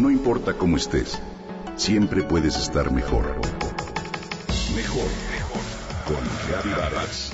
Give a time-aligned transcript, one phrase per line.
[0.00, 1.20] No importa cómo estés,
[1.76, 3.36] siempre puedes estar mejor.
[4.74, 5.60] Mejor, mejor.
[6.06, 7.32] Con Vargas.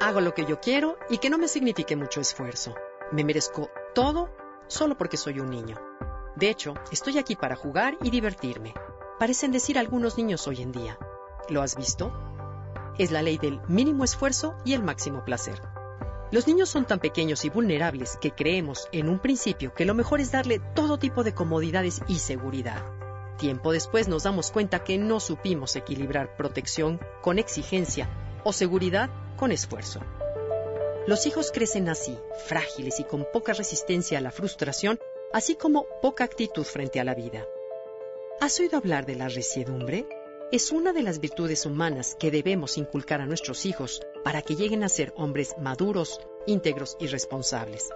[0.00, 2.74] Hago lo que yo quiero y que no me signifique mucho esfuerzo.
[3.12, 4.28] Me merezco todo
[4.66, 5.76] solo porque soy un niño.
[6.34, 8.74] De hecho, estoy aquí para jugar y divertirme.
[9.20, 10.98] Parecen decir algunos niños hoy en día.
[11.48, 12.12] ¿Lo has visto?
[12.98, 15.71] Es la ley del mínimo esfuerzo y el máximo placer.
[16.32, 20.18] Los niños son tan pequeños y vulnerables que creemos en un principio que lo mejor
[20.18, 22.82] es darle todo tipo de comodidades y seguridad.
[23.36, 28.08] Tiempo después nos damos cuenta que no supimos equilibrar protección con exigencia
[28.44, 30.00] o seguridad con esfuerzo.
[31.06, 32.16] Los hijos crecen así,
[32.46, 34.98] frágiles y con poca resistencia a la frustración,
[35.34, 37.44] así como poca actitud frente a la vida.
[38.40, 40.06] ¿Has oído hablar de la resiedumbre?
[40.50, 44.82] Es una de las virtudes humanas que debemos inculcar a nuestros hijos para que lleguen
[44.82, 47.90] a ser hombres maduros, íntegros y responsables.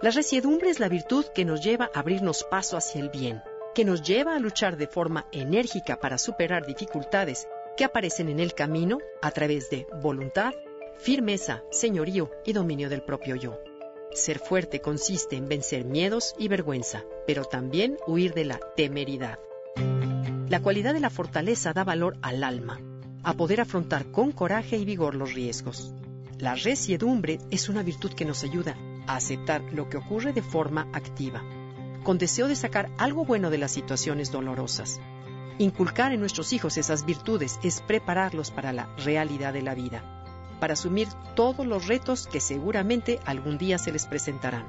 [0.00, 3.42] La resiedumbre es la virtud que nos lleva a abrirnos paso hacia el bien,
[3.74, 8.54] que nos lleva a luchar de forma enérgica para superar dificultades que aparecen en el
[8.54, 10.52] camino a través de voluntad,
[10.98, 13.58] firmeza, señorío y dominio del propio yo.
[14.12, 19.38] Ser fuerte consiste en vencer miedos y vergüenza, pero también huir de la temeridad.
[20.48, 22.78] La cualidad de la fortaleza da valor al alma,
[23.24, 25.94] a poder afrontar con coraje y vigor los riesgos.
[26.38, 30.88] La resiedumbre es una virtud que nos ayuda a aceptar lo que ocurre de forma
[30.92, 31.42] activa,
[32.02, 35.00] con deseo de sacar algo bueno de las situaciones dolorosas.
[35.58, 40.02] Inculcar en nuestros hijos esas virtudes es prepararlos para la realidad de la vida,
[40.58, 44.66] para asumir todos los retos que seguramente algún día se les presentarán.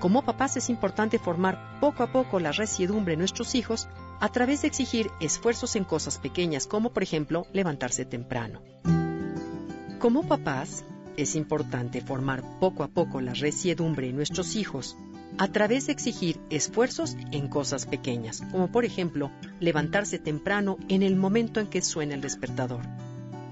[0.00, 3.88] Como papás es importante formar poco a poco la resiedumbre en nuestros hijos
[4.22, 8.62] a través de exigir esfuerzos en cosas pequeñas, como por ejemplo levantarse temprano.
[9.98, 10.84] Como papás,
[11.16, 14.96] es importante formar poco a poco la resiedumbre en nuestros hijos
[15.38, 21.16] a través de exigir esfuerzos en cosas pequeñas, como por ejemplo levantarse temprano en el
[21.16, 22.82] momento en que suena el despertador.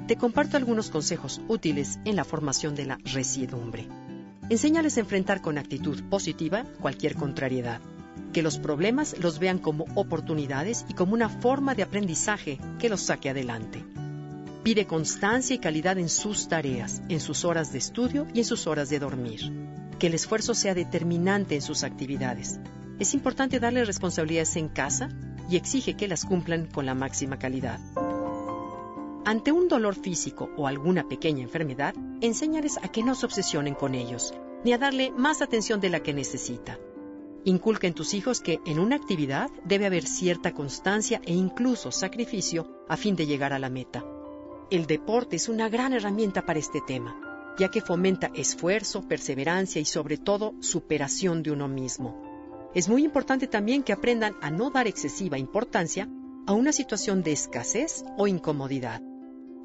[0.06, 3.88] Te comparto algunos consejos útiles en la formación de la resiedumbre.
[4.48, 7.80] Enséñales a enfrentar con actitud positiva cualquier contrariedad,
[8.32, 13.00] que los problemas los vean como oportunidades y como una forma de aprendizaje que los
[13.00, 13.84] saque adelante.
[14.62, 18.66] Pide constancia y calidad en sus tareas, en sus horas de estudio y en sus
[18.66, 19.70] horas de dormir
[20.00, 22.58] que el esfuerzo sea determinante en sus actividades.
[22.98, 25.10] Es importante darle responsabilidades en casa
[25.48, 27.78] y exige que las cumplan con la máxima calidad.
[29.26, 33.94] Ante un dolor físico o alguna pequeña enfermedad, enséñales a que no se obsesionen con
[33.94, 34.32] ellos,
[34.64, 36.78] ni a darle más atención de la que necesita.
[37.44, 42.84] Inculca en tus hijos que en una actividad debe haber cierta constancia e incluso sacrificio
[42.88, 44.04] a fin de llegar a la meta.
[44.70, 47.30] El deporte es una gran herramienta para este tema
[47.60, 52.70] ya que fomenta esfuerzo, perseverancia y sobre todo superación de uno mismo.
[52.74, 56.08] Es muy importante también que aprendan a no dar excesiva importancia
[56.46, 59.02] a una situación de escasez o incomodidad.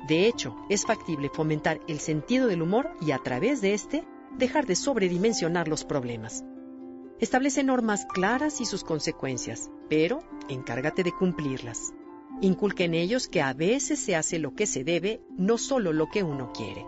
[0.09, 4.03] De hecho, es factible fomentar el sentido del humor y a través de este
[4.37, 6.43] dejar de sobredimensionar los problemas.
[7.17, 11.93] Establece normas claras y sus consecuencias, pero encárgate de cumplirlas.
[12.41, 16.09] Inculca en ellos que a veces se hace lo que se debe, no solo lo
[16.09, 16.85] que uno quiere.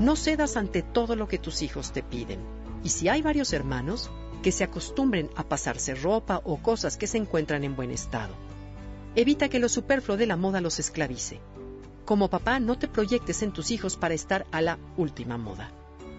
[0.00, 2.40] No cedas ante todo lo que tus hijos te piden.
[2.84, 4.10] Y si hay varios hermanos,
[4.42, 8.34] que se acostumbren a pasarse ropa o cosas que se encuentran en buen estado.
[9.14, 11.40] Evita que lo superfluo de la moda los esclavice.
[12.04, 15.72] Como papá, no te proyectes en tus hijos para estar a la última moda.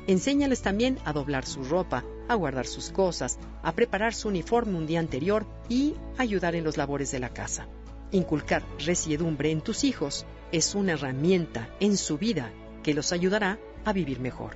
[0.07, 4.87] Enséñales también a doblar su ropa, a guardar sus cosas, a preparar su uniforme un
[4.87, 7.67] día anterior y ayudar en los labores de la casa.
[8.11, 12.53] Inculcar resiedumbre en tus hijos es una herramienta en su vida
[12.83, 14.55] que los ayudará a vivir mejor.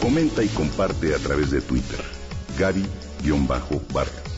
[0.00, 1.98] Comenta y comparte a través de Twitter.
[2.56, 4.35] Gaby-Vargas.